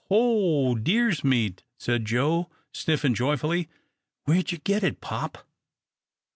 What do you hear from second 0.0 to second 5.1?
"Ho deer's meat!" said Joe, sniffing joyfully. "Where'd you get it,